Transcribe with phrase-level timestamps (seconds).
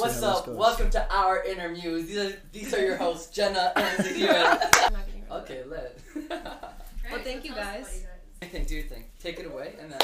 [0.00, 0.48] What's up?
[0.48, 2.06] Welcome to our interviews.
[2.06, 4.58] These are these are your hosts, Jenna and Zadira.
[4.86, 5.98] I'm not getting rid of okay, let.
[7.10, 8.04] Well, thank you guys.
[8.42, 9.04] I think, do your thing.
[9.20, 9.98] Take it away, and then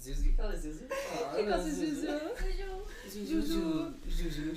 [0.00, 0.24] Zuzu.
[0.24, 0.90] You call it Zuzu?
[0.90, 2.30] Oh, He no, calls it Zuzu.
[3.10, 3.94] Zuzu.
[4.08, 4.54] Zuzu.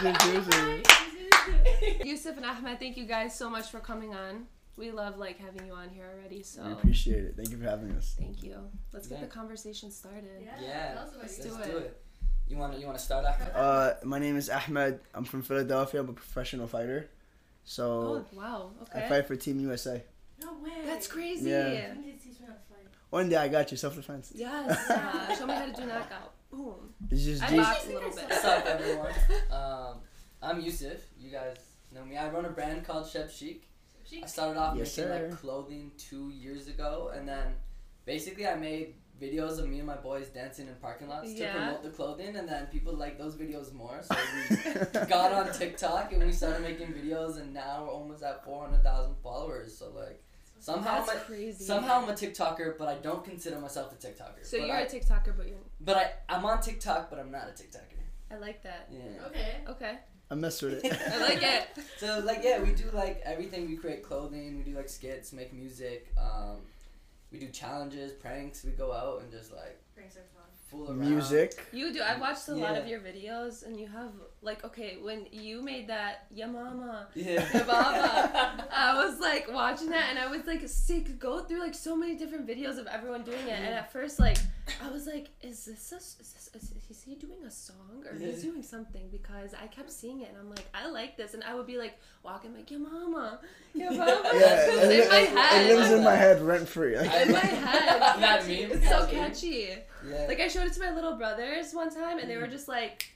[0.00, 0.82] Zuzu.
[0.82, 2.06] it.
[2.06, 4.46] Yusuf and Ahmed, thank you guys so much for coming on.
[4.76, 7.34] We love like having you on here already, so We appreciate it.
[7.36, 8.14] Thank you for having us.
[8.18, 8.56] thank you.
[8.92, 9.24] Let's get Yeah.
[9.24, 10.24] the conversation started.
[10.62, 10.94] Yeah.
[10.96, 11.82] Let's Let's do do it.
[11.82, 12.02] it.
[12.48, 13.52] You want to you want to start Ahmed?
[13.54, 15.00] Uh, my name is Ahmed.
[15.14, 16.00] I'm from Philadelphia.
[16.00, 17.08] I'm a professional fighter.
[17.62, 20.02] Oh So wow, I fight for Team USA.
[20.42, 20.70] No way.
[20.86, 21.50] That's crazy.
[21.50, 21.88] Yeah.
[21.88, 22.86] When did you teach me how to fight?
[23.10, 23.76] One day I got you.
[23.76, 24.32] Self defense.
[24.34, 24.90] Yes.
[24.90, 26.32] Uh, show me how to do knockout.
[26.50, 26.94] Boom.
[27.10, 28.24] It's just I G- box a little bit.
[28.28, 29.12] What's up, everyone?
[29.50, 29.94] Um,
[30.42, 30.98] I'm Yusuf.
[31.18, 31.56] You guys
[31.94, 32.16] know me.
[32.16, 33.66] I run a brand called Shab Sheek.
[34.22, 35.28] I started off Yes, making sir.
[35.28, 37.54] like clothing two years ago, and then
[38.04, 41.52] basically I made videos of me and my boys dancing in parking lots Yeah.
[41.52, 44.00] to promote the clothing, and then people like those videos more.
[44.02, 44.14] So
[44.50, 48.64] we got on TikTok and we started making videos, and now we're almost at four
[48.64, 49.76] hundred thousand followers.
[49.76, 50.22] So like
[50.58, 51.64] somehow That's I'm a, crazy.
[51.64, 54.42] somehow I'm a TikToker, but I don't consider myself a TikToker.
[54.44, 55.58] So but you're I, a TikToker, but you're.
[55.80, 57.98] but I I'm on TikTok, but I'm not a TikToker.
[58.32, 58.88] I like that.
[58.92, 59.26] Yeah.
[59.26, 59.56] Okay.
[59.68, 59.98] Okay.
[60.30, 60.92] I mess with it.
[61.12, 61.66] I like it.
[61.98, 63.66] So like yeah, we do like everything.
[63.68, 64.56] We create clothing.
[64.58, 66.06] We do like skits, make music.
[66.16, 66.58] Um,
[67.32, 68.64] we do challenges, pranks.
[68.64, 70.44] We go out and just like Pranks are fun.
[70.68, 71.00] fool around.
[71.10, 71.64] Music.
[71.72, 72.02] You do.
[72.02, 75.88] I've watched a lot of your videos, and you have like okay when you made
[75.88, 77.44] that Ya Mama, Yeah.
[77.52, 78.66] Ya Baba.
[78.72, 81.18] I was like watching that, and I was like sick.
[81.18, 84.38] Go through like so many different videos of everyone doing it, and at first like
[84.82, 88.18] I was like, is this a, is this is, is he doing a song or
[88.18, 89.08] he's doing something?
[89.10, 91.76] Because I kept seeing it, and I'm like, I like this, and I would be
[91.76, 93.40] like walking like Ya Mama,
[93.74, 94.30] Ya Baba.
[94.34, 95.70] Yeah, It was it, in my head.
[95.70, 96.94] it lives in my head rent free.
[96.94, 98.00] In my head.
[98.20, 98.72] That meme.
[98.72, 99.68] It's so catchy.
[100.08, 100.24] Yeah.
[100.28, 102.52] Like I showed it to my little brothers one time, and they were mm.
[102.52, 103.12] just like,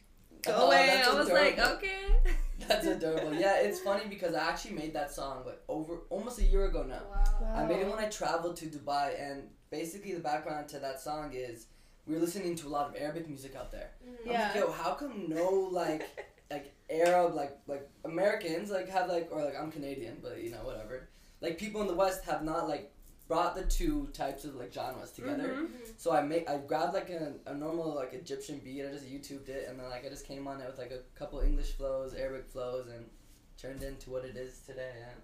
[0.46, 2.34] oh, "Go Oh, away." I was like, "Okay."
[2.68, 3.34] That's adorable.
[3.34, 6.82] Yeah, it's funny because I actually made that song like over almost a year ago
[6.82, 7.02] now.
[7.10, 7.54] Wow.
[7.54, 9.48] I made it when I traveled to Dubai, and
[9.78, 11.66] basically the background to that song is
[12.06, 13.90] we are listening to a lot of Arabic music out there.
[14.06, 14.46] I'm Yeah.
[14.48, 15.48] like, yo, how come no
[15.82, 16.02] like
[16.50, 20.62] like Arab like like Americans like have like or like I'm Canadian, but you know
[20.68, 21.08] whatever.
[21.40, 22.92] Like people in the West have not like
[23.26, 25.48] brought the two types of like genres together.
[25.48, 25.68] Mhm.
[25.96, 28.84] So I make I grabbed like a, a normal like Egyptian beat.
[28.86, 31.00] I just YouTubed it, and then like I just came on it with like a
[31.18, 33.06] couple English flows, Arabic flows, and
[33.56, 34.92] turned into what it is today.
[35.00, 35.14] Yeah.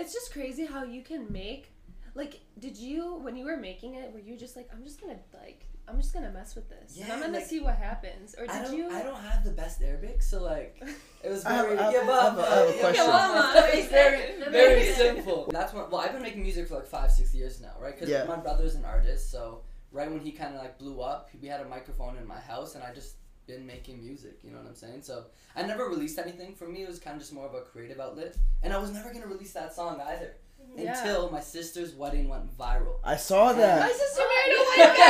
[0.00, 1.71] It's just crazy how you can make.
[2.14, 4.12] Like, did you when you were making it?
[4.12, 6.98] Were you just like, "I'm just gonna like, I'm just gonna mess with this.
[7.00, 8.90] and I'm gonna like- see what happens." Or did don't you?
[8.90, 10.82] I don't have the best Arabic, so like
[11.24, 13.06] it was I have- very I have- yeah, I have a- I have a question.
[13.06, 13.52] mama.
[13.72, 15.48] It's very very Very simple.
[15.50, 17.94] That's when well I've been making music for like five six years now, right?
[17.94, 18.24] Because Yeah.
[18.24, 21.60] my brother's an artist, so right when he kind of like blew up, we had
[21.62, 24.38] a microphone in my house, and I just been making music.
[24.44, 25.02] You know what I'm saying?
[25.02, 25.24] So
[25.56, 26.54] I never released anything.
[26.54, 28.90] For me, it was kind of just more of a creative outlet, and I was
[28.92, 30.36] never gonna release that song either
[30.76, 30.96] Yeah.
[30.98, 32.96] until my sister's wedding went viral.
[33.04, 33.80] I saw that.
[33.80, 35.08] My sister married a white guy.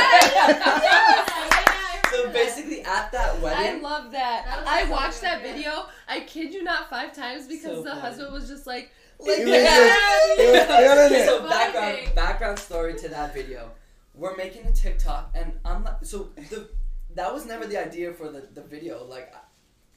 [2.11, 4.45] So basically, at that wedding, I love that.
[4.45, 5.53] That I so watched good, that yeah.
[5.53, 5.85] video.
[6.07, 8.01] I kid you not, five times because So the funny.
[8.01, 8.91] husband was just like,
[9.23, 10.33] He like was that.
[10.37, 10.65] just- he was
[11.09, 11.25] feeling it.
[11.25, 13.71] so background background story to that video.
[14.13, 16.05] We're making a TikTok, and I'm not.
[16.05, 16.69] So the
[17.15, 19.03] that was never the idea for the the video.
[19.05, 19.39] Like, I-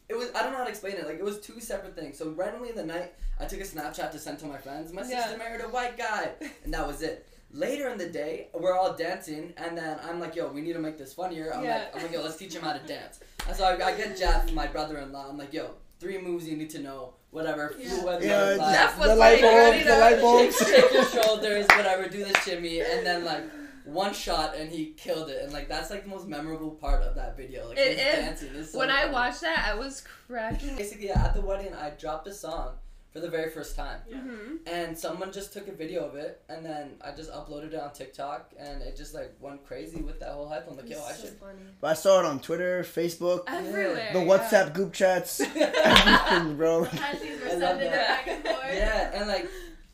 [0.08, 0.30] it was.
[0.34, 1.06] I don't know how to explain it.
[1.06, 2.18] Like, it was two separate things.
[2.18, 4.92] So randomly in the night, I took a Snapchat to send to my friends.
[4.92, 6.30] My sister married a white guy,
[6.64, 7.26] and that was it.
[7.52, 10.78] Later in the day, we're all dancing, and then I'm like, "Yo, we need to
[10.80, 11.76] make this funnier." I'm Yeah.
[11.78, 14.16] like, "I'm like, yo, let's teach him how to dance." And so I, I get
[14.16, 15.28] Jeff, my brother-in-law.
[15.28, 17.88] I'm like, "Yo, three moves you need to know, whatever." Yeah.
[18.00, 20.70] fluid, Yeah, butterfly, Jeff was the light like, ready bulbs, to- the light shake, bulbs.
[20.70, 23.44] shake your shoulders, whatever, do the shimmy, and then like
[23.86, 27.14] one shot and he killed it, and like that's like the most memorable part of
[27.14, 27.68] that video.
[27.68, 28.14] Like It his is.
[28.24, 30.76] dancing is so When I watched that, I was cracking.
[30.82, 32.74] basically at the wedding, I dropped a song
[33.12, 34.18] for the very first time, Yeah.
[34.18, 37.80] hmm and someone just took a video of it, and then I just uploaded it
[37.80, 40.66] on TikTok, and it just like went crazy with that whole hype.
[40.68, 41.38] I'm like, yo, I so should.
[41.38, 41.60] funny.
[41.80, 44.10] But I saw it on Twitter, Facebook, Everywhere.
[44.12, 44.26] the yeah.
[44.26, 45.40] WhatsApp group chats,
[45.86, 46.84] everything, bro.
[46.86, 48.08] Panties were I love sending it that.
[48.08, 48.64] back and forth.
[48.74, 49.48] Yeah, and like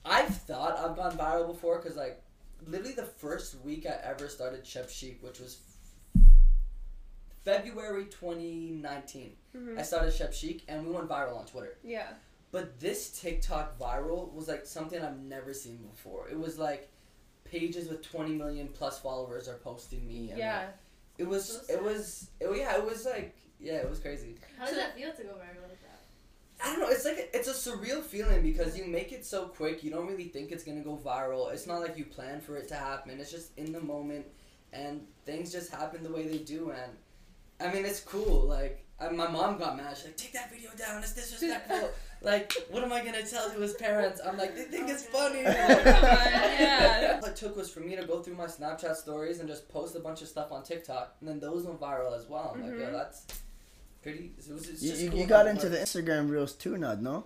[0.04, 2.21] I've thought I've gone viral before because like
[2.66, 5.58] literally the first week I ever started Shab Sheek, which was
[7.44, 9.36] February 2019.
[9.54, 9.78] Mhm.
[9.78, 11.76] I started Shab Sheek and we went viral on Twitter.
[11.82, 12.14] Yeah.
[12.52, 16.28] But this TikTok viral was like something I've never seen before.
[16.28, 16.88] It was like
[17.44, 20.30] pages with 20 million plus followers are posting me.
[20.30, 20.58] And Yeah.
[20.58, 20.74] like,
[21.18, 21.62] it was.
[21.66, 22.28] So it was.
[22.40, 22.76] It, yeah.
[22.76, 23.34] It was like.
[23.58, 23.74] Yeah.
[23.78, 24.36] It was crazy.
[24.56, 25.61] How does So- that feel to go viral like that?
[26.64, 26.88] I don't know.
[26.88, 29.82] It's like a, it's a surreal feeling because you make it so quick.
[29.82, 31.52] You don't really think it's gonna go viral.
[31.52, 33.18] It's not like you plan for it to happen.
[33.20, 34.26] It's just in the moment,
[34.72, 36.70] and things just happen the way they do.
[36.70, 36.92] And
[37.60, 38.42] I mean, it's cool.
[38.46, 39.96] Like I, my mom got mad.
[39.96, 41.02] She's like, "Take that video down.
[41.02, 41.90] It's disrespectful."
[42.22, 44.20] like, what am I gonna tell to his parents?
[44.24, 45.42] I'm like, they think it's funny.
[45.42, 47.18] Yeah.
[47.22, 49.96] All it took was for me to go through my Snapchat stories and just post
[49.96, 52.52] a bunch of stuff on TikTok, and then those went viral as well.
[52.54, 52.92] I'm like, yo, Mhm.
[52.92, 53.26] that's
[54.02, 54.32] pretty.
[54.38, 55.78] It was, it's You, just you, cool you got into the.
[55.78, 57.24] Instagram reels too, Nad, no?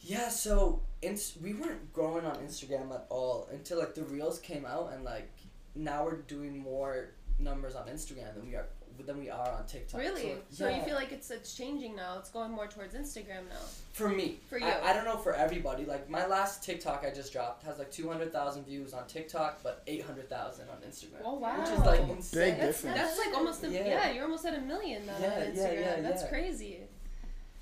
[0.00, 4.64] Yeah, so ins- we weren't growing on Instagram at all until like the reels came
[4.64, 5.30] out, and like
[5.74, 8.66] now we're doing more numbers on Instagram than we are
[9.06, 10.00] than we are on TikTok.
[10.00, 10.34] Really?
[10.50, 12.16] So, So you feel like it's it's changing now.
[12.18, 13.60] It's going more towards Instagram now.
[13.92, 14.66] for me, For you.
[14.66, 15.84] I, I don't know for everybody.
[15.84, 19.62] Like my last TikTok I just dropped has like two hundred thousand views on TikTok,
[19.62, 21.22] but eight hundred thousand on Instagram.
[21.24, 21.58] Oh wow.
[21.60, 22.58] Which is like Big insane.
[22.58, 22.96] that's, difference.
[23.00, 23.86] that's like almost a, Yeah.
[23.86, 24.10] yeah.
[24.12, 25.80] You're almost at a million now Yeah, on yeah, Instagram.
[25.80, 26.28] yeah, That's yeah.
[26.28, 26.78] crazy.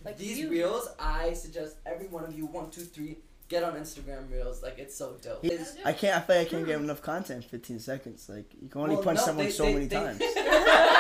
[0.04, 3.16] Like These you, reels, I suggest every one of you, one, two, three,
[3.48, 4.62] get on Instagram reels.
[4.62, 5.40] Like it's so dope.
[5.42, 5.52] Yeah.
[5.54, 6.16] It's- I can't.
[6.16, 8.28] I feel like I can't get enough content in 15 seconds.
[8.28, 10.20] Like you can only well, punch no, someone they- so they- many they- times.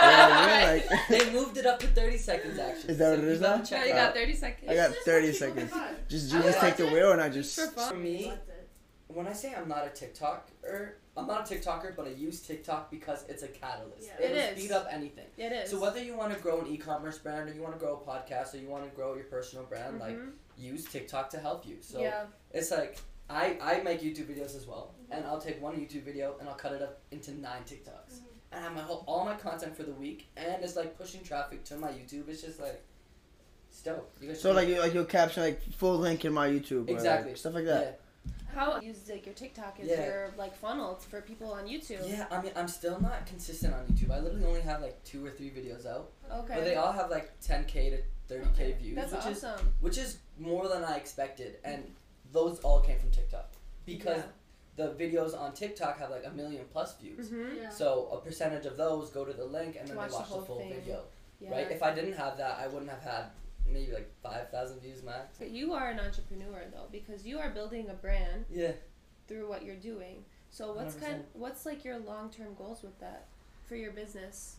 [0.06, 0.86] You know I mean?
[0.90, 2.92] Like, they moved it up to 30 seconds actually.
[2.92, 3.64] Is that what it you is gotta now?
[3.64, 4.70] check Now you got 30 seconds.
[4.70, 5.72] I got 30 seconds.
[6.08, 7.58] just you just take the wheel and I just.
[7.74, 8.32] For me,
[9.08, 12.90] when I say I'm not a TikToker, I'm not a TikToker, but I use TikTok
[12.90, 14.06] because it's a catalyst.
[14.20, 14.26] Yeah.
[14.26, 14.58] It will is.
[14.58, 15.24] speed up anything.
[15.36, 15.70] It is.
[15.70, 18.08] So whether you want to grow an e-commerce brand or you want to grow a
[18.10, 20.32] podcast or you want to grow your personal brand, like Mhm.
[20.56, 21.76] Use TikTok to help you.
[21.80, 22.24] So yeah.
[22.52, 22.98] it's like
[23.28, 26.54] I I make YouTube videos as well, and I'll take one YouTube video and I'll
[26.54, 28.22] cut it up into nine TikToks, Mhm.
[28.52, 31.22] and I have my whole all my content for the week, and it's like pushing
[31.22, 32.28] traffic to my YouTube.
[32.28, 32.82] It's just like,
[33.68, 34.10] it's dope.
[34.20, 36.88] You guys So like you like you'll caption like full link in my YouTube.
[36.88, 37.30] Or, Exactly.
[37.32, 37.78] Like, stuff like yeah.
[37.78, 38.00] that.
[38.54, 40.06] How you use like your TikTok as Yeah.
[40.06, 42.08] your like funnel for people on YouTube.
[42.08, 44.10] Yeah, I mean, I'm still not consistent on YouTube.
[44.10, 46.54] I literally only have like two or three videos out, Okay.
[46.54, 48.72] but they all have like 10k to 30k Okay.
[48.72, 49.44] views, That's which is
[49.80, 51.94] which is more than I expected, and
[52.32, 53.50] those all came from TikTok
[53.84, 54.22] because
[54.76, 57.30] the videos on TikTok have like a million plus views.
[57.30, 57.56] Mhm.
[57.62, 57.70] Yeah.
[57.70, 60.34] So a percentage of those go to the link, and then Watch they watch the,
[60.34, 60.74] whole full thing.
[60.74, 61.04] video,
[61.40, 61.50] Yeah.
[61.52, 61.70] right?
[61.70, 63.30] If I didn't have that, I wouldn't have had
[63.66, 65.38] maybe like 5,000 views max.
[65.38, 68.72] But you are an entrepreneur though because you are building a brand Yeah.
[69.28, 70.24] through what you're doing.
[70.50, 71.00] So what's 100%.
[71.02, 73.26] kind what's like your long-term goals with that
[73.64, 74.56] for your business?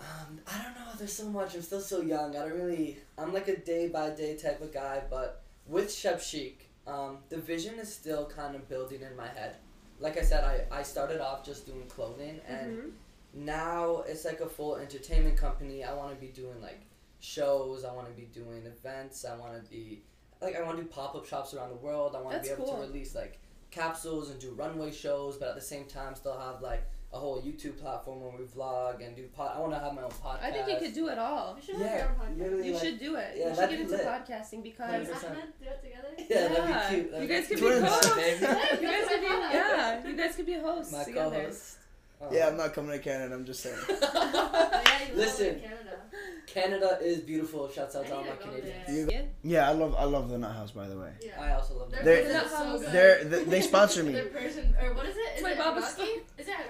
[0.00, 0.92] Um, I don't know.
[0.98, 1.54] There's so much.
[1.54, 2.34] I'm still so young.
[2.36, 2.98] I don't really.
[3.18, 5.02] I'm like a day by day type of guy.
[5.10, 9.56] But with Shab Sheek, um, the vision is still kind of building in my head.
[9.98, 12.90] Like I said, I, I started off just doing clothing, and Mhm.
[13.34, 15.84] now it's like a full entertainment company.
[15.84, 16.80] I want to be doing like
[17.20, 17.84] shows.
[17.84, 19.24] I want to be doing events.
[19.26, 20.02] I want to be
[20.40, 22.16] like I want to do pop up shops around the world.
[22.16, 22.76] I want to be able cool.
[22.76, 23.38] to release like
[23.70, 26.82] capsules and do runway shows, but at the same time still have like
[27.12, 29.52] a whole YouTube platform where we vlog and do pod.
[29.56, 30.42] I want to have my own podcast.
[30.44, 31.54] I think you could do it all.
[31.56, 32.64] We should have Yeah, your own podcast.
[32.64, 33.28] You like- should do it.
[33.36, 34.06] yeah, you should that'd get into lit.
[34.06, 35.30] podcasting because Can 100%.
[35.30, 36.08] Ahmed do it together?
[36.30, 37.06] Yeah, that'd be cute.
[37.06, 38.06] you That'd guys be could be hosts.
[38.16, 40.06] You guys could be yeah.
[40.06, 41.36] You guys could be hosts My together.
[41.36, 41.76] co-host.
[42.22, 42.28] Oh.
[42.30, 43.34] Yeah, I'm not coming to Canada.
[43.34, 43.78] I'm just saying.
[43.90, 45.58] Yeah, Listen.
[45.60, 45.96] Canada.
[46.46, 47.68] Canada is beautiful.
[47.70, 48.86] Shouts out to all my Canadians.
[48.86, 49.06] there.
[49.10, 49.22] Yeah.
[49.42, 51.10] Yeah, I love I love the Nut House by the way.
[51.24, 51.40] Yeah.
[51.40, 52.28] I also love Their that.
[52.28, 52.78] They're- so.
[52.92, 54.12] They're they, they sponsor me.
[54.12, 55.36] Their person, or what is it?
[55.38, 55.80] Is My it Baba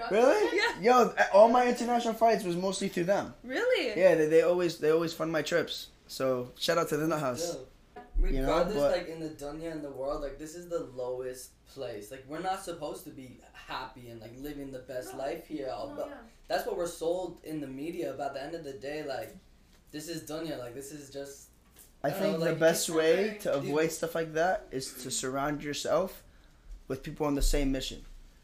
[0.01, 0.15] Iraqi?
[0.15, 0.17] Ski?
[0.17, 0.55] Is it Iraqi?
[0.55, 0.57] Really?
[0.83, 1.05] Yeah.
[1.05, 3.33] Yo, all my international fights was mostly through them.
[3.43, 3.99] Really?
[3.99, 5.87] Yeah, they, they always they always fund my trips.
[6.07, 7.55] So shout out to the Nut House.
[7.55, 10.67] Yo, You know, Regardless, but- like in the dunya in the world, like this is
[10.69, 12.11] the lowest place.
[12.11, 15.19] Like we're not supposed to be happy and like living the best No.
[15.19, 15.69] life here.
[15.71, 16.15] all Oh, but yeah.
[16.47, 18.13] that's what we're sold in the media.
[18.13, 19.35] About the end of the day, like
[19.91, 20.59] this is dunya.
[20.59, 21.47] Like this is just
[22.03, 25.11] I I think know, the like, best way to avoid stuff like that is to
[25.11, 26.23] surround yourself
[26.87, 28.01] with people on the same mission.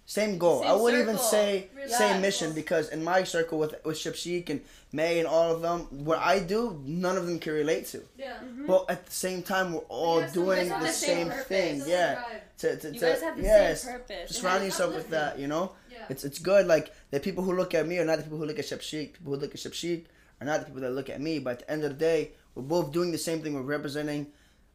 [0.09, 0.63] Same goal.
[0.63, 1.89] I wouldn't even say Really?
[1.91, 4.61] same mission because in my circle with with Shab Sheek and
[4.93, 7.99] May and all of them, what I do, none of them can relate to.
[8.17, 8.37] Yeah.
[8.41, 8.67] Mhm.
[8.67, 11.83] But at the same time, we're all doing the the same same thing.
[11.85, 12.15] Yeah.
[12.15, 12.41] drive.
[12.59, 13.81] To, to, You guys have the yes.
[13.83, 14.37] same purpose.
[14.37, 15.73] Surround yourself with that, you know?
[15.91, 16.05] Yeah.
[16.11, 16.67] It's it's good.
[16.67, 18.81] Like the people who look at me are not the people who look at Shab
[18.81, 19.07] Sheek.
[19.17, 20.07] People who look at Shab Sheek
[20.39, 21.39] are not the people that look at me.
[21.39, 23.53] But at the end of the day, we're both doing the same thing.
[23.55, 24.27] We're representing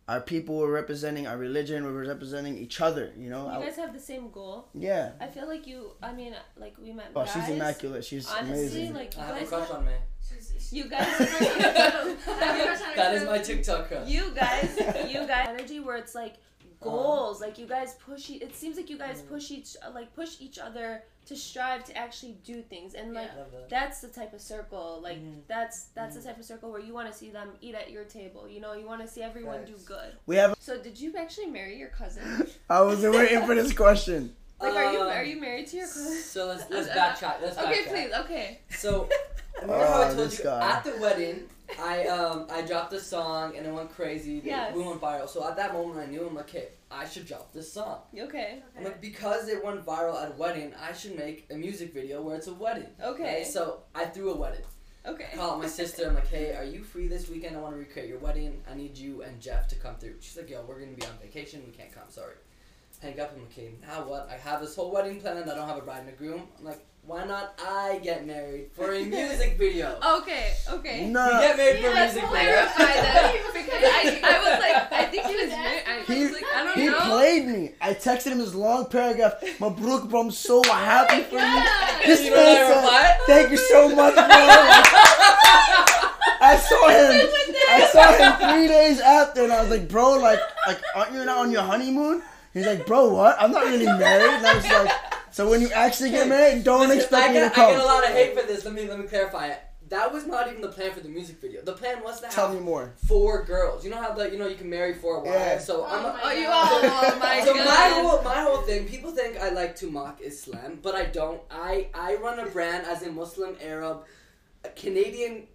[0.09, 0.59] our people.
[0.59, 1.85] We're representing our religion.
[1.85, 3.13] We're representing each other.
[3.17, 3.45] You know?
[3.51, 4.69] You I- guys have the same goal.
[4.75, 5.13] yeah.
[5.21, 5.93] I feel like you.
[6.03, 7.33] I mean, like we met Oh, guys.
[7.33, 8.05] she's immaculate.
[8.05, 8.95] She's Honestly, amazing.
[8.95, 9.49] like you I have a guys.
[9.49, 9.93] crush on me.
[10.29, 11.07] She's- she's- You guys.
[11.09, 14.09] I have a crush on her That is my TikTok crush.
[14.09, 14.77] you guys.
[15.13, 15.49] You guys.
[15.49, 16.35] Energy where it's like
[16.81, 17.41] goals.
[17.41, 18.31] Like you guys push.
[18.31, 19.29] E- it seems like you guys Mm.
[19.29, 23.39] push each like push each other to strive to actually do things, and like I
[23.39, 23.69] love that.
[23.69, 25.01] that's the type of circle.
[25.03, 25.43] Like Mhm.
[25.47, 26.23] that's that's Mhm.
[26.23, 28.49] the type of circle where you want to see them eat at your table.
[28.49, 30.17] You know, you want to see everyone do good.
[30.27, 30.57] We have.
[30.59, 32.23] So did you actually marry your cousin?
[32.71, 34.35] I was waiting for this question.
[34.63, 36.13] Like, are you Um, are you married to your cousin?
[36.23, 37.41] So let's let's backtrack.
[37.43, 37.89] Let's Okay, backtrack.
[37.89, 38.13] please.
[38.23, 38.61] Okay.
[38.71, 39.09] So
[39.61, 40.71] remember how I Oh, told you guy.
[40.71, 41.49] at the wedding,
[41.83, 44.41] I um I dropped a song and it went crazy.
[44.45, 44.75] Yes.
[44.75, 45.29] We went viral.
[45.29, 47.99] So at that moment, I knew I'm like, hey, I should drop this song.
[48.17, 48.63] Okay.
[48.77, 52.23] I'm like, because it went viral at a wedding, I should make a music video
[52.23, 52.87] where it's a wedding.
[53.03, 53.39] Okay.
[53.39, 53.47] Right?
[53.47, 54.63] So I threw a wedding.
[55.05, 55.27] Okay.
[55.33, 56.07] I called my sister.
[56.07, 57.57] I'm like, hey, are you free this weekend?
[57.57, 58.63] I want to recreate your wedding.
[58.71, 60.15] I need you and Jeff to come through.
[60.21, 61.63] She's like, yo, we're gonna be on vacation.
[61.67, 62.05] We can't come.
[62.09, 62.35] Sorry.
[63.01, 63.33] Hang up.
[63.35, 64.29] I'm like, okay, now what?
[64.31, 65.51] I have this whole wedding planned.
[65.51, 66.43] I don't have a bride and a groom.
[66.57, 69.99] I'm like, why not I get married for a music video?
[70.19, 70.53] Okay.
[70.71, 71.07] Okay.
[71.09, 72.31] No, You get married for a music video.
[72.31, 75.83] Clarify that because I, I was like I think he was married.
[75.87, 77.01] I He- was like I don't He know.
[77.01, 77.71] played me.
[77.81, 79.35] I texted him this long paragraph.
[79.59, 81.41] Mabruk, bro, I'm so happy for you.
[81.41, 81.99] Yeah.
[82.07, 84.25] This You know what I man said, thank you so much, bro.
[86.45, 87.29] I saw him.
[87.69, 91.25] I saw him three days after, and I was like, bro, like, like, aren't you
[91.25, 92.23] not on your honeymoon?
[92.53, 93.37] He's like, bro, what?
[93.41, 94.29] I'm not really married.
[94.29, 94.91] And I was like,
[95.33, 97.81] so when you actually get married, don't Listen, expect I me to get, I get
[97.81, 98.65] a lot of hate for this.
[98.65, 99.61] Let me let me clarify it.
[99.89, 101.61] That was not even the plan for the music video.
[101.63, 102.95] The plan was to Tell have me more.
[103.07, 103.85] four girls.
[103.85, 105.35] You know how the you know you can marry four wives.
[105.37, 105.59] Yeah.
[105.59, 106.05] So I'm.
[106.07, 107.13] Oh A, my Oh, you all.
[107.13, 107.67] Oh my so god.
[107.67, 111.43] my whole my whole thing, people think I like to mock Islam, but I don't.
[111.51, 114.05] I I run a brand as a Muslim Arab,
[114.65, 115.47] a Canadian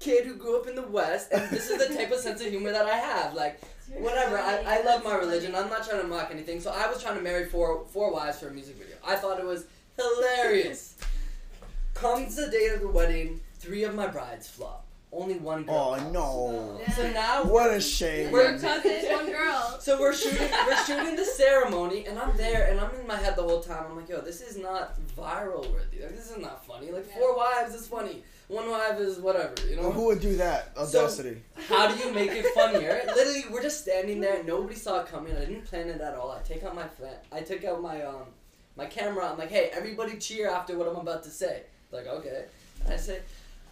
[0.00, 2.48] kid who grew up in the West, and this is the type of sense of
[2.48, 3.32] humor that I have.
[3.34, 3.58] Like
[3.96, 5.54] whatever, I, I love my religion.
[5.54, 6.60] I'm not trying to mock anything.
[6.60, 8.96] So I was trying to marry four four wives for a music video.
[9.06, 9.64] I thought it was
[9.96, 10.96] hilarious.
[11.94, 14.84] Comes the day of the wedding, three of my brides flop.
[15.10, 15.94] Only one girl.
[15.94, 16.12] Oh comes.
[16.12, 16.78] no!
[16.80, 16.90] Yeah.
[16.92, 18.30] So now What a shame.
[18.30, 18.92] We're- Your cousin.
[19.10, 19.78] One girl.
[19.80, 23.34] so we're shooting we're shooting the ceremony and I'm there and I'm in my head
[23.34, 23.86] the whole time.
[23.90, 26.02] I'm like, yo, this is not viral worthy.
[26.02, 26.90] Like this is not funny.
[26.92, 28.22] Like four wives is funny.
[28.48, 29.82] One wife is whatever, you know?
[29.82, 30.72] Well, who would do that?
[30.86, 31.42] So- Audacity.
[31.68, 33.02] How do you make it funnier?
[33.06, 34.42] Literally, we're just standing there.
[34.42, 35.36] Nobody saw it coming.
[35.36, 36.30] I didn't plan it at all.
[36.30, 36.84] I take out my.
[37.30, 38.22] I took out my um
[38.74, 39.28] my camera.
[39.30, 41.64] I'm like, hey, everybody cheer after what I'm about to say.
[41.92, 42.46] Like, okay.
[42.84, 43.20] And I say,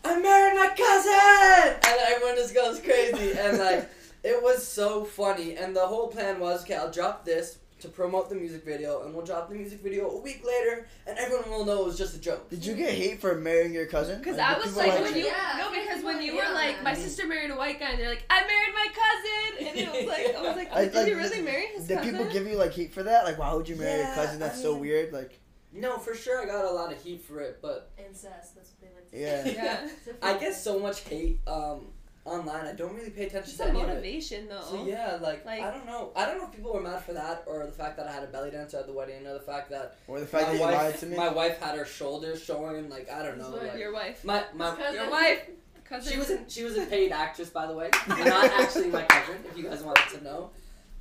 [0.05, 3.39] I'm married my cousin, and everyone just goes crazy.
[3.39, 3.89] And like,
[4.23, 5.57] it was so funny.
[5.57, 9.15] And the whole plan was, okay, I'll drop this to promote the music video, and
[9.15, 12.17] we'll drop the music video a week later, and everyone will know it was just
[12.17, 12.49] a joke.
[12.49, 14.19] Did you get hate for marrying your cousin?
[14.19, 15.21] Because Like, I did was people like, when you?
[15.21, 17.91] you Yeah, no, because when you people were like, my sister married a white guy,
[17.91, 20.85] and they're like, I married my cousin, and it was like, I was like, I-
[20.87, 22.13] did like, you really marry his Did cousin?
[22.13, 23.25] people give you like heat for that?
[23.25, 24.41] Like, why would you marry your cousin?
[24.41, 25.13] That's I so weird.
[25.13, 25.39] Like,
[25.73, 28.55] No, for sure, I got a lot of heat for it, but Incest.
[28.55, 29.63] That's what they like to Yeah.
[29.65, 29.89] Yeah.
[30.23, 31.89] I get so much hate um,
[32.27, 32.67] online.
[32.67, 33.89] I don't really pay attention It's to a any of it.
[33.95, 34.61] motivation though.
[34.69, 36.11] So yeah, like, Like- I don't know.
[36.17, 38.23] I don't know if people were mad for that or the fact that I had
[38.25, 40.55] a belly dancer at the wedding or the fact that or the fact my that
[40.57, 41.17] you wife, lied to me.
[41.17, 42.89] my wife had her shoulders showing.
[42.91, 43.51] Like I don't know.
[43.51, 44.25] Like, Your wife.
[44.25, 44.95] my my cousin.
[44.95, 45.49] Your wife.
[45.89, 46.13] Cousin.
[46.13, 49.37] she was a, she was a paid actress by the way, not actually my cousin.
[49.49, 50.51] If you guys wanted to know,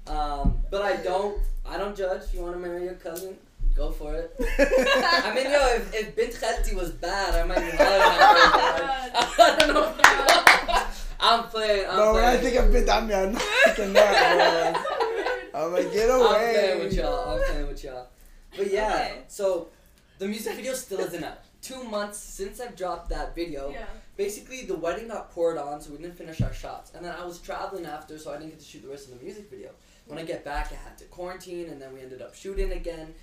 [0.05, 2.22] um, but I don't I don't judge.
[2.25, 3.36] If you want to marry your cousin,
[3.75, 4.32] go for it.
[4.39, 9.44] I mean, yo, if, if Bint Khalti was bad, I might be hollering at her.
[9.44, 9.91] I don't know.
[11.25, 11.88] I'm playing.
[11.89, 14.84] I'm Bro, when I think of bit, I'm not thinking that,
[15.53, 15.62] bro.
[15.65, 16.22] I'm like, get away.
[16.22, 17.29] I'm playing with y'all.
[17.39, 18.08] I'm playing with y'all.
[18.55, 19.24] But yeah, Okay.
[19.27, 19.70] so
[20.20, 21.39] the music video still isn't out.
[21.62, 23.72] Two months since I've dropped that video.
[23.72, 23.86] Yeah.
[24.17, 26.91] Basically, the wedding got poured on, so we didn't finish our shots.
[26.94, 29.17] And then I was traveling after, so I didn't get to shoot the rest of
[29.17, 29.72] the music video.
[30.05, 33.15] When I get back, I had to quarantine, and then we ended up shooting again.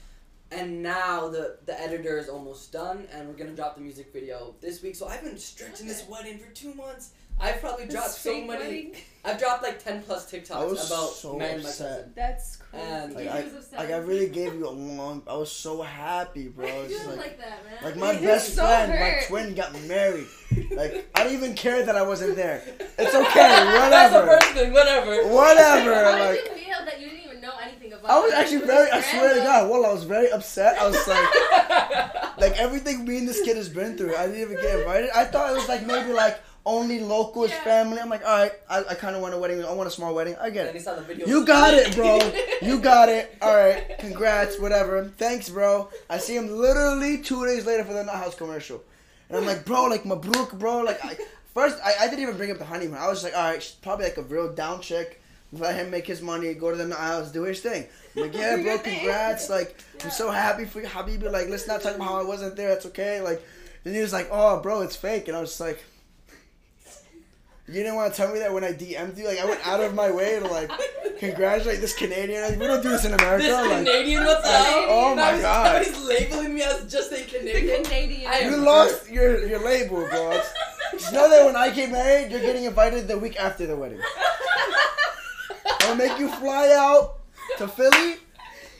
[0.50, 4.54] And now the the editor is almost done, and we're gonna drop the music video
[4.60, 4.96] this week.
[4.96, 7.12] So I've been stretching this wedding for two months.
[7.40, 8.46] I've probably dropped so many.
[8.48, 8.96] wedding.
[9.24, 11.88] I've dropped like ten plus I TikToks was about so marrying my upset.
[11.98, 12.12] cousin.
[12.16, 12.84] That's crazy.
[12.84, 13.78] And Like, I, upset.
[13.78, 15.22] like I really gave you a long.
[15.28, 16.66] I was so happy, bro.
[16.66, 17.84] You It's like, like that, man.
[17.84, 20.26] like my It best so friend, my twin got married.
[20.72, 22.62] Like I don't even care that I wasn't there.
[22.98, 23.90] It's okay, whatever.
[23.90, 25.16] That's a whatever, first thing, whatever.
[25.28, 25.94] whatever.
[25.94, 28.56] How Like did you feel that you didn't even know anything about I was actually
[28.58, 28.90] It very.
[28.90, 29.40] I just swear to.
[29.40, 30.78] God, well, I was very upset.
[30.78, 34.14] I was like, like everything me and this kid has been through.
[34.16, 35.10] I didn't even get invited.
[35.14, 37.64] I thought it was like maybe like only locals, Yeah.
[37.64, 37.98] family.
[37.98, 39.64] I'm like, all right, I, I kind of want a wedding.
[39.64, 40.36] I want a small wedding.
[40.40, 40.74] I get it.
[40.74, 41.26] he saw the video.
[41.26, 42.18] You got it, bro.
[42.62, 43.36] You got it.
[43.42, 43.98] All right.
[43.98, 44.60] Congrats.
[44.60, 45.04] Whatever.
[45.18, 45.88] Thanks, bro.
[46.08, 48.82] I see him literally two days later for the Nut House commercial,
[49.28, 50.82] and I'm like, bro, like Mabruk, bro.
[50.82, 51.16] Like, I,
[51.52, 52.98] first I, I didn't even bring up the honeymoon.
[52.98, 55.20] I was just like, all right, she's probably like a real down chick.
[55.54, 57.86] Let him make his money, go to the Nut House, do his thing.
[58.16, 59.50] I'm like, yeah, bro, congrats.
[59.50, 61.30] Like, I'm so happy for you, Habibi.
[61.30, 62.68] Like, let's not talk about how I wasn't there.
[62.68, 63.20] That's okay.
[63.20, 63.42] Like,
[63.84, 65.82] then he was like, oh, bro, it's fake, and I was just like.
[67.72, 69.26] You didn't want to tell me that when I DM'd you.
[69.26, 70.70] Like I went out of my way to like
[71.18, 72.58] congratulate this Canadian.
[72.58, 73.44] We don't do this in America.
[73.44, 74.66] This like, Canadian, what's up?
[74.88, 75.82] Oh Now my he's- God.
[75.86, 77.82] He's labeling me as just a The Canadian.
[77.84, 78.30] Canadian.
[78.30, 80.40] I am- you lost your your label, bro.
[80.92, 84.00] Just know that when I get married, you're getting invited the week after the wedding.
[85.80, 87.18] I'll make you fly out
[87.58, 88.16] to Philly,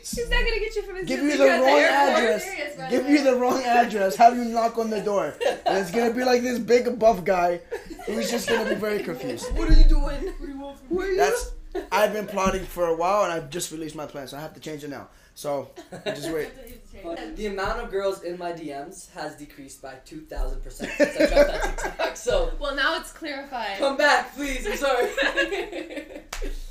[0.03, 3.05] He's not gonna get you from his give zip you the wrong address, Serious, give
[3.05, 5.35] the you the wrong address, have you knock on the door.
[5.67, 7.61] And it's gonna be like this big buff guy
[8.07, 9.53] who's just gonna be very confused.
[9.57, 10.03] What are you doing?
[10.03, 11.17] What do you want from me?
[11.17, 11.53] That's
[11.91, 14.55] I've been plotting for a while and I've just released my plan, so I have
[14.55, 15.09] to change it now.
[15.35, 15.71] So
[16.05, 16.51] just wait.
[17.03, 21.51] But the amount of girls in my DMs has decreased by 2,000% since I dropped
[21.51, 22.17] that TikTok.
[22.17, 23.79] So Well, now it's clarified.
[23.79, 24.65] come back, please.
[24.69, 25.09] I'm sorry.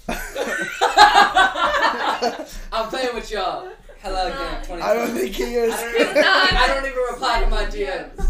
[2.72, 3.68] I'm playing with y'all.
[4.01, 4.82] Hello again, 20.
[4.82, 5.74] I don't think he is.
[5.74, 8.25] I don't, even, I don't even reply to my DMs.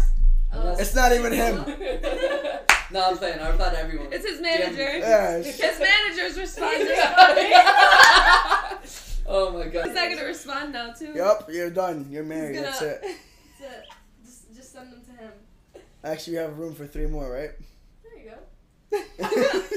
[0.52, 0.76] Oh.
[0.78, 1.56] It's not even him.
[2.90, 3.38] no, I'm playing.
[3.38, 4.08] I reply to everyone.
[4.12, 4.98] It's his manager.
[4.98, 6.88] Yeah, it's- His manager's responding.
[9.26, 9.86] Oh my god.
[9.86, 11.12] He's not gonna respond now too.
[11.14, 12.06] Yup, you're done.
[12.10, 12.56] You're married.
[12.58, 13.00] That's gonna- it.
[13.60, 13.84] That's it.
[14.24, 15.32] Just, just send them to him.
[16.04, 17.50] Actually, you have room for three more, right?
[18.02, 18.38] There you go.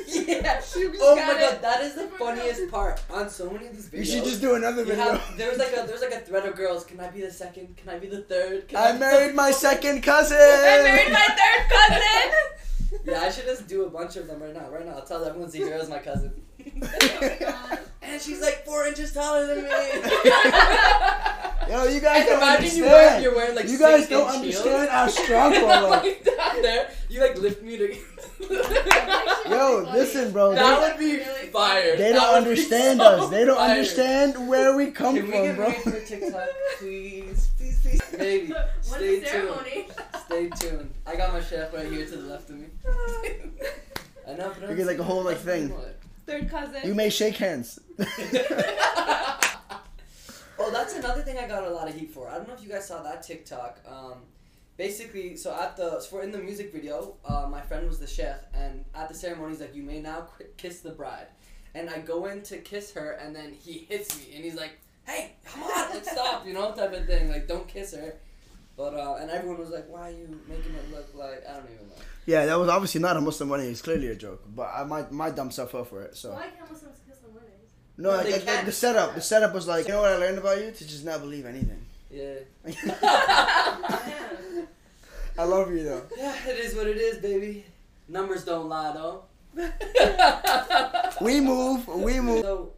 [0.07, 0.61] yeah.
[0.75, 1.61] You just Oh my got god, it.
[1.61, 3.97] that is the funniest part on so many of these videos.
[3.99, 5.11] You should just do another video.
[5.17, 6.83] have, there's like a there's like a thread of girls.
[6.83, 7.77] Can I be the second?
[7.77, 8.67] Can I be the third?
[8.67, 10.35] Can I be married my second cousin.
[10.37, 12.31] I married my third cousin.
[13.05, 14.69] Yeah, I should just do a bunch of them right now.
[14.69, 16.33] Right now, I'll tell everyone Zahira's my cousin.
[18.07, 19.69] Oh and she's like four inches taller than me.
[21.69, 23.23] Yo, you guys And don't imagine you wear, understand.
[23.23, 26.03] you're wearing like you guys six don't understand how strong I'm like.
[26.03, 26.91] like down there.
[27.09, 27.95] You like lift me to.
[29.49, 30.53] Yo, listen, bro.
[30.53, 31.95] that would be Really fire.
[31.97, 33.29] they That don't understand so us.
[33.31, 33.69] They don't fire.
[33.71, 35.67] understand where we come Can we from, get bro.
[35.69, 36.47] married for TikTok,
[36.77, 38.53] please, please, please, baby?
[38.53, 39.87] When's Stay the ceremony?
[40.25, 40.93] Stay tuned.
[41.05, 42.67] I got my chef right here to the left of me.
[44.27, 45.73] I know, but You get, like, a whole, like, thing.
[46.25, 46.81] Third cousin.
[46.83, 47.79] You may shake hands.
[50.57, 52.27] oh, that's another thing I got a lot of heat for.
[52.27, 53.79] I don't know if you guys saw that TikTok.
[53.87, 54.15] Um,
[54.77, 58.07] basically, so at the so for in the music video, uh, my friend was the
[58.07, 61.27] chef, and at the ceremony, he's like, "You may now qu- kiss the bride,"
[61.75, 64.79] and I go in to kiss her, and then he hits me, and he's like,
[65.05, 68.15] "Hey, come on, like stop," you know, type of thing, like don't kiss her.
[68.77, 71.65] But uh, and everyone was like, "Why are you making it look like I don't
[71.73, 71.95] even know."
[72.25, 73.69] Yeah, that was obviously not a Muslim wedding.
[73.69, 74.43] It's clearly a joke.
[74.53, 76.17] But I, my my dumb self fell for it.
[76.17, 77.53] So Why can't Muslims kiss on weddings?
[77.97, 79.15] no, No, like, they like, the setup.
[79.15, 80.71] The setup was like, you know what I learned about you?
[80.71, 81.85] To just not believe anything.
[82.11, 82.33] Yeah.
[82.65, 82.95] Yeah.
[85.37, 86.01] I love you though.
[86.17, 87.65] Yeah, it is what it is, baby.
[88.07, 89.23] Numbers don't lie, though.
[91.21, 91.87] We move.
[91.87, 92.41] We move.
[92.43, 92.71] So,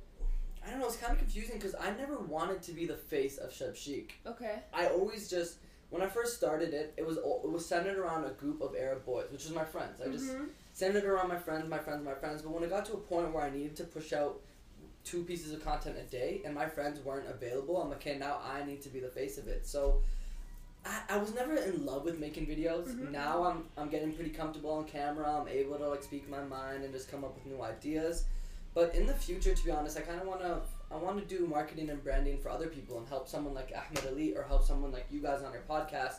[0.66, 0.88] I don't know.
[0.88, 4.16] It's kind of confusing because I never wanted to be the face of Shab Sheek.
[4.26, 4.60] Okay.
[4.74, 5.58] I always just,
[5.90, 9.06] when I first started it, it was it was centered around a group of Arab
[9.06, 10.02] boys, which was my friends.
[10.02, 10.50] I just Mhm.
[10.74, 12.42] centered around my friends, my friends, my friends.
[12.42, 14.42] But when it got to a point where I needed to push out
[15.04, 18.42] two pieces of content a day, and my friends weren't available, I'm like, okay, now
[18.44, 19.66] I need to be the face of it.
[19.68, 20.02] So.
[20.86, 22.86] I, I was never in love with making videos.
[22.88, 23.12] Mhm.
[23.12, 25.28] Now I'm I'm getting pretty comfortable on camera.
[25.42, 28.24] I'm able to like speak my mind and just come up with new ideas.
[28.74, 31.26] But in the future, to be honest, I kind of want to I want to
[31.38, 34.64] do marketing and branding for other people and help someone like Ahmed Ali or help
[34.64, 36.16] someone like you guys on your podcast,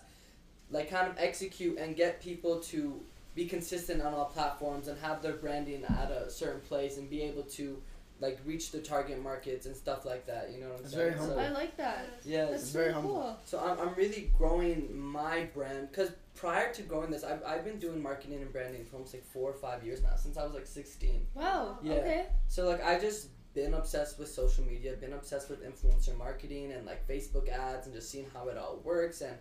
[0.71, 3.01] like kind of execute and get people to
[3.35, 7.23] be consistent on all platforms and have their branding at a certain place and be
[7.23, 7.81] able to
[8.21, 10.51] like reach the target markets and stuff like that.
[10.53, 11.05] You know what I'm It's saying?
[11.11, 11.37] very humble.
[11.37, 12.09] So, I like that.
[12.25, 13.11] yeah, That's It's very humble.
[13.15, 13.39] cool.
[13.45, 17.79] so I'm, I'm really growing my brand because prior to growing this, I've, I've been
[17.79, 20.53] doing marketing and branding for almost like four or five years now since I was
[20.53, 21.27] like 16.
[21.35, 21.79] Wow.
[21.83, 21.93] Yeah.
[21.95, 22.27] Okay.
[22.49, 26.87] So like I just been obsessed with social media, been obsessed with influencer marketing and
[26.87, 29.21] like Facebook ads and just seeing how it all works.
[29.21, 29.37] And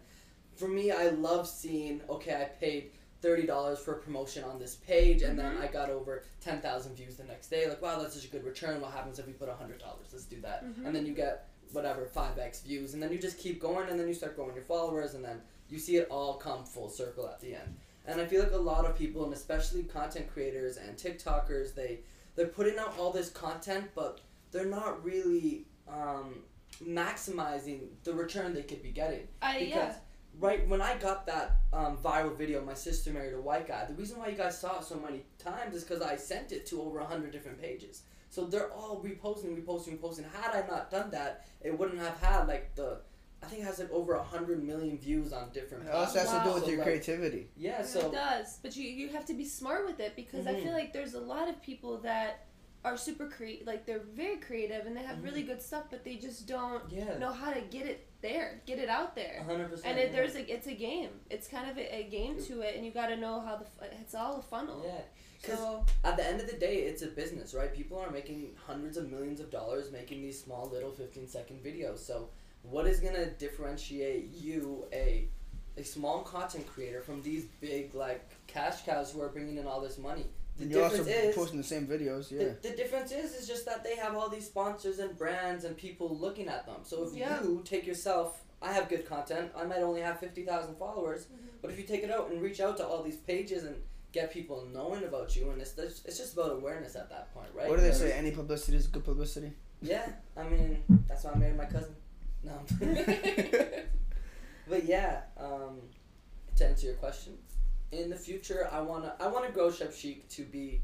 [0.55, 2.91] for me, I love seeing okay, I paid
[3.21, 5.61] thirty dollars for a promotion on this page, and then Mhm.
[5.61, 7.67] I got over ten thousand views the next day.
[7.67, 8.79] Like wow, that's such a good return.
[8.81, 10.07] What happens if we put hundred dollars?
[10.13, 10.63] Let's do that.
[10.65, 10.85] Mhm.
[10.85, 13.99] And then you get whatever five x views, and then you just keep going, and
[13.99, 17.27] then you start growing your followers, and then you see it all come full circle
[17.27, 17.75] at the end.
[18.05, 21.99] And I feel like a lot of people, and especially content creators and TikTokers, they
[22.37, 24.21] they're putting out all this content, but
[24.51, 26.35] they're not really um,
[26.81, 29.27] maximizing the return they could be getting.
[29.41, 29.95] I Because yeah.
[30.39, 33.85] right when I got that um, viral video, my sister married a white guy.
[33.85, 36.65] The reason why you guys saw it so many times is because I sent it
[36.67, 38.03] to over hundred different pages.
[38.29, 40.25] So they're all reposting, reposting, reposting.
[40.31, 42.99] Had I not done that, it wouldn't have had like the.
[43.43, 45.85] I think it has like over a hundred million views on different.
[45.87, 47.49] It also has to do with So, your like, creativity.
[47.55, 50.53] Yeah, it so does, but you you have to be smart with it because I
[50.55, 50.63] Mhm.
[50.63, 52.45] feel like there's a lot of people that
[52.85, 56.15] are super creative, like they're very creative and they have really good stuff, but they
[56.15, 59.43] just don't yeah, know how to get it there, get it out there.
[59.43, 59.87] hundred percent.
[59.87, 61.09] And it, there's a, it's a game.
[61.29, 63.65] It's kind of a, a game to it, and you got to know how the
[64.01, 64.83] it's all a funnel.
[64.85, 65.01] Yeah,
[65.43, 67.71] 'Cause- So At the end of the day, it's a business, right?
[67.73, 71.99] People are making hundreds of millions of dollars making these small little 15 second videos.
[71.99, 72.29] So,
[72.63, 75.27] what is gonna differentiate you, a
[75.77, 79.79] a small content creator, from these big like cash cows who are bringing in all
[79.81, 80.25] this money?
[80.57, 82.31] The And you're also difference is posting the same videos.
[82.31, 82.39] Yeah.
[82.61, 85.77] the, the difference is is just that they have all these sponsors and brands and
[85.77, 86.77] people looking at them.
[86.83, 87.41] So if Yeah.
[87.43, 89.51] you take yourself, I have good content.
[89.55, 91.57] I might only have fifty thousand followers, Mm-hmm.
[91.61, 93.75] but if you take it out and reach out to all these pages and
[94.13, 97.49] get people knowing about you, and it's it's it's just about awareness at that point,
[97.53, 97.69] right?
[97.69, 98.13] What do they say?
[98.13, 99.51] Any publicity is good publicity.
[99.79, 101.95] Yeah, I mean that's why I married my cousin.
[102.43, 102.59] No.
[104.69, 105.79] but yeah, um,
[106.55, 107.33] to answer your question,
[107.91, 110.81] in the future, I wanna I wanna grow Shab Sheek to be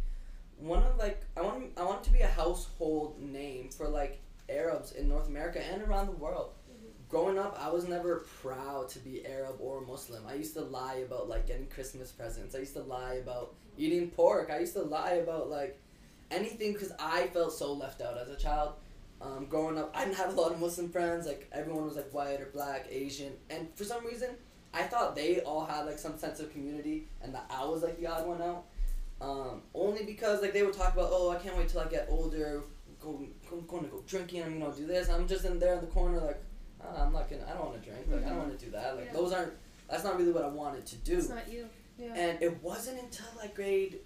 [0.57, 4.21] one of like I want I want it to be a household name for like
[4.49, 6.51] Arabs in North America and around the world.
[7.09, 10.23] Growing up, I was never proud to be Arab or Muslim.
[10.27, 12.55] I used to lie about like getting Christmas presents.
[12.55, 14.49] I used to lie about eating pork.
[14.51, 15.79] I used to lie about like
[16.31, 18.73] anything because I felt so left out as a child.
[19.23, 21.25] Um, growing up, I didn't have a lot of Muslim friends.
[21.25, 24.31] Like everyone was like white or black, Asian, and for some reason,
[24.73, 27.97] I thought they all had like some sense of community, and that I was like
[27.99, 28.65] the odd one out.
[29.21, 32.07] Um, only because like they would talk about, oh, I can't wait till I get
[32.09, 32.63] older,
[32.99, 34.43] go, go going to go drinking.
[34.43, 35.07] I'm gonna do this.
[35.09, 36.43] I'm just in there in the corner like,
[36.83, 37.45] oh, I'm not gonna.
[37.49, 38.05] I don't want to drink.
[38.11, 38.97] Like I don't want to do that.
[38.97, 39.13] Like Yeah.
[39.13, 39.53] those aren't.
[39.89, 41.17] That's not really what I wanted to do.
[41.17, 41.69] it's not you.
[41.97, 42.13] Yeah.
[42.15, 43.99] And it wasn't until like grade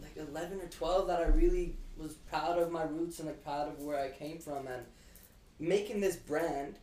[0.00, 3.68] like 11 or 12 that I really was proud of my roots and like proud
[3.68, 4.84] of where I came from and
[5.58, 6.78] making this brand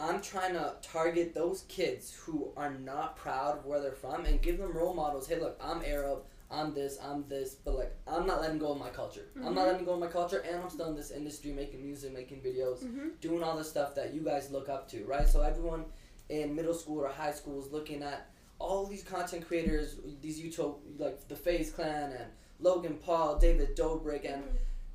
[0.00, 4.40] I'm trying to target those kids who are not proud of where they're from and
[4.40, 5.26] give them role models.
[5.26, 6.20] Hey, look, I'm Arab,
[6.52, 9.24] I'm this, I'm this, but like I'm not letting go of my culture.
[9.44, 9.72] I'm not Mhm.
[9.72, 12.84] letting go of my culture, and I'm still in this industry making music, making videos,
[12.84, 13.08] Mm-hmm.
[13.20, 15.26] doing all the stuff that you guys look up to, right?
[15.26, 15.86] So everyone
[16.28, 20.76] in middle school or high school is looking at all these content creators, these YouTube,
[20.96, 24.42] like the FaZe Clan and Logan Paul, David Dobrik, and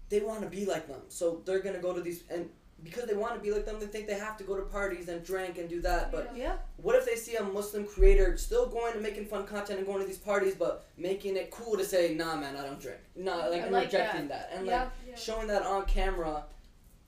[0.10, 1.02] they want to be like them.
[1.10, 2.50] So they're gonna go to these and
[2.84, 5.08] because they want to be like them, they think they have to go to parties
[5.08, 6.12] and drink and do that.
[6.12, 6.58] But Yeah.
[6.76, 10.02] what if they see a Muslim creator still going and making fun content and going
[10.02, 13.46] to these parties, but making it cool to say, "Nah, man, I don't drink." Nah,
[13.48, 14.82] like like rejecting that, and Yeah.
[14.84, 15.16] like Yeah.
[15.16, 16.44] showing that on camera.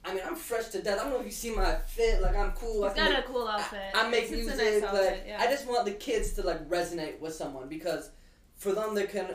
[0.05, 0.99] I mean, I'm fresh to death.
[0.99, 2.21] I don't know if you see my fit.
[2.21, 2.85] Like I'm cool.
[2.85, 3.79] I He's can got make- a cool outfit.
[3.95, 4.55] I, I make It's music.
[4.57, 5.39] nice outfit, like.
[5.41, 8.11] I just want the kids to like resonate with someone because
[8.55, 9.27] for them they can,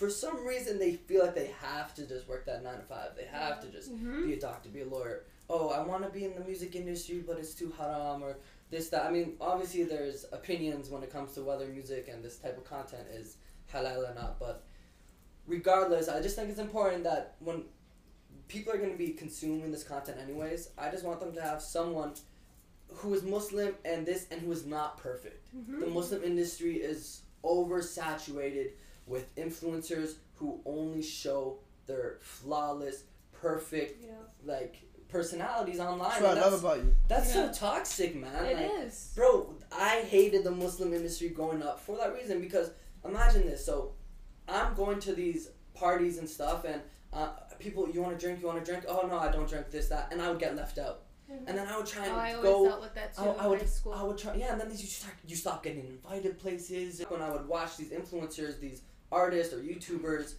[0.00, 3.10] for some reason they feel like they have to just work that nine to five.
[3.14, 4.24] They have to just Mhm.
[4.24, 5.24] be a doctor, be a lawyer.
[5.50, 8.38] Oh, I want to be in the music industry, but it's too haram or
[8.70, 9.04] this that.
[9.04, 12.64] I mean, obviously there's opinions when it comes to whether music and this type of
[12.64, 13.36] content is
[13.70, 14.62] halal or not, but
[15.46, 17.64] regardless, I just think it's important that when
[18.48, 21.60] people are going to be consuming this content anyways, I just want them to have
[21.60, 22.14] someone
[22.88, 25.46] who is Muslim and this and who is not perfect.
[25.54, 25.80] Mhm.
[25.80, 28.70] The Muslim industry is oversaturated
[29.10, 34.12] with influencers who only show their flawless, perfect, Yeah.
[34.44, 34.76] like
[35.08, 36.10] personalities online.
[36.10, 36.94] That's what and I love about you.
[37.08, 37.50] that's Yeah.
[37.52, 38.44] so toxic, man.
[38.46, 39.12] It Like, is.
[39.16, 42.70] Bro, I hated the Muslim industry growing up for that reason because
[43.04, 43.64] imagine this.
[43.66, 43.92] So,
[44.48, 46.80] I'm going to these parties and stuff, and
[47.12, 48.84] uh, people, you want to drink, you want to drink.
[48.88, 51.02] Oh no, I don't drink this, that, and I would get left out.
[51.46, 52.64] And then I would try Oh, and I always go.
[52.66, 53.92] dealt with that too I, I would, high school.
[53.92, 57.00] I would try, yeah, and then you start, you stop getting invited places.
[57.08, 60.34] When I would watch these influencers, these artists or YouTubers,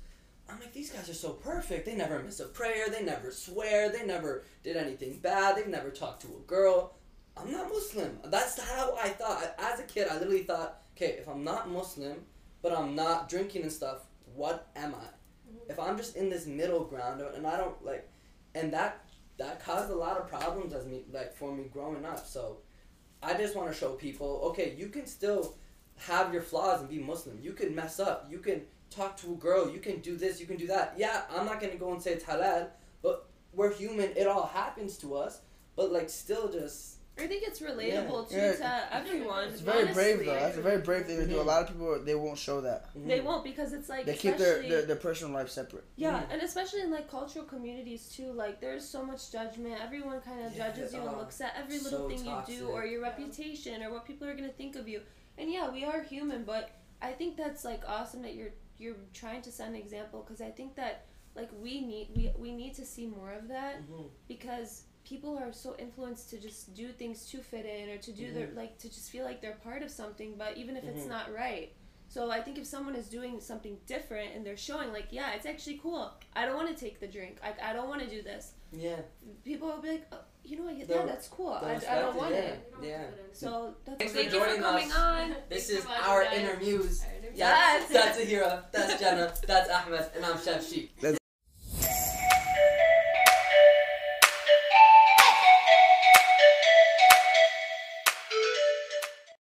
[0.49, 1.85] I'm like, these guys are so perfect.
[1.85, 2.89] They never miss a prayer.
[2.89, 3.89] They never swear.
[3.89, 5.55] They never did anything bad.
[5.55, 6.95] They've never talked to a girl.
[7.37, 8.19] I'm not Muslim.
[8.25, 9.55] That's how I thought.
[9.57, 12.17] As a kid, I literally thought, okay, if I'm not Muslim,
[12.61, 13.99] but I'm not drinking and stuff,
[14.35, 15.07] what am I?
[15.69, 18.09] If I'm just in this middle ground and I don't like,
[18.55, 19.05] and that
[19.37, 22.25] that caused a lot of problems as me like for me growing up.
[22.27, 22.57] So
[23.23, 25.55] I just want to show people, okay, you can still
[26.07, 27.39] have your flaws and be Muslim.
[27.41, 28.27] You can mess up.
[28.29, 29.69] You can talk to a girl.
[29.69, 30.39] You can do this.
[30.39, 30.95] You can do that.
[30.97, 32.69] Yeah, I'm not gonna go and say it's halal,
[33.01, 34.11] but we're human.
[34.15, 35.41] It all happens to us.
[35.75, 38.53] But like, still, just I think it's relatable too Yeah.
[38.53, 39.49] to everyone.
[39.49, 40.33] It's very brave though.
[40.33, 41.39] That's a very brave thing to do.
[41.39, 42.89] A lot of people they won't show that.
[42.95, 45.83] They won't because it's like They keep their, their their personal life separate.
[45.97, 46.31] Yeah, Mhm.
[46.33, 49.79] and especially in like cultural communities too, like there's so much judgment.
[49.81, 52.37] Everyone kind of Yeah, judges you and uh, looks at every so little thing you
[52.47, 53.09] do or your Yeah.
[53.09, 55.01] reputation or what people are gonna think of you.
[55.37, 56.71] And yeah, we are human, but
[57.01, 60.49] I think that's like awesome that you're you're trying to set an example because I
[60.49, 64.09] think that like we need we we need to see more of that Mhm.
[64.27, 68.31] because people are so influenced to just do things to fit in or to do
[68.33, 71.09] their like to just feel like they're part of something, but even if it's Mhm.
[71.09, 71.73] not right.
[72.07, 75.45] So I think if someone is doing something different and they're showing like, yeah, it's
[75.45, 76.11] actually cool.
[76.35, 77.37] I don't want to take the drink.
[77.41, 78.51] I, I don't want to do this.
[78.73, 78.97] Yeah.
[79.45, 80.75] People will be like, oh, you know what?
[80.77, 81.49] Yeah, They'll- that's cool.
[81.53, 82.39] I, I don't want yeah.
[82.41, 82.67] it.
[82.69, 82.97] You don't Yeah.
[83.05, 83.33] to put in.
[83.35, 84.97] So that's Thanks for thank you for joining coming us.
[84.97, 85.35] on.
[85.49, 86.37] This is our me, guys.
[86.39, 87.01] inner muse.
[87.03, 87.89] Our inner Yes.
[87.89, 90.91] that's Ahira, that's Jenna, that's Ahmed, and I'm Shab Sheek.
[91.01, 91.17] Let's